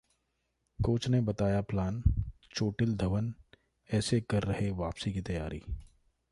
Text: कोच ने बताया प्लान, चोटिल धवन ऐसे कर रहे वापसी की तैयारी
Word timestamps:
कोच 0.79 1.07
ने 1.07 1.21
बताया 1.21 1.61
प्लान, 1.61 2.03
चोटिल 2.55 2.95
धवन 2.95 3.33
ऐसे 3.93 4.21
कर 4.21 4.43
रहे 4.43 4.71
वापसी 4.71 5.13
की 5.13 5.21
तैयारी 5.21 5.61